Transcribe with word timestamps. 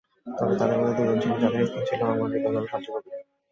তবে 0.27 0.53
তাদের 0.59 0.77
মধ্যে 0.79 0.95
দুজন 0.99 1.17
ছিল, 1.23 1.33
যাদের 1.43 1.63
স্থান 1.67 1.83
ছিল 1.89 1.99
আমার 2.05 2.29
হৃদয়গর্ভে 2.33 2.71
সবচেয়ে 2.71 2.93
গভীরে। 2.95 3.19